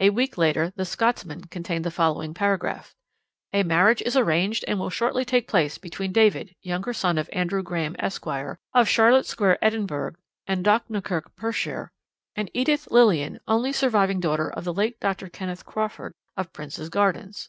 "A 0.00 0.10
week 0.10 0.36
later 0.36 0.72
The 0.74 0.84
Scotsman 0.84 1.42
contained 1.44 1.84
the 1.84 1.92
following 1.92 2.34
paragraph: 2.34 2.96
"'A 3.52 3.62
marriage 3.62 4.02
is 4.02 4.16
arranged 4.16 4.64
and 4.66 4.80
will 4.80 4.90
shortly 4.90 5.24
take 5.24 5.46
place 5.46 5.78
between 5.78 6.10
David, 6.10 6.56
younger 6.60 6.92
son 6.92 7.18
of 7.18 7.30
Andrew 7.32 7.62
Graham, 7.62 7.94
Esq., 8.00 8.26
of 8.26 8.88
Charlotte 8.88 9.26
Square, 9.26 9.64
Edinburgh, 9.64 10.16
and 10.44 10.64
Dochnakirk, 10.64 11.36
Perthshire, 11.36 11.92
and 12.34 12.50
Edith 12.52 12.88
Lillian, 12.90 13.38
only 13.46 13.72
surviving 13.72 14.18
daughter 14.18 14.50
of 14.50 14.64
the 14.64 14.74
late 14.74 14.98
Dr. 14.98 15.28
Kenneth 15.28 15.64
Crawford, 15.64 16.14
of 16.36 16.52
Prince's 16.52 16.88
Gardens.' 16.88 17.48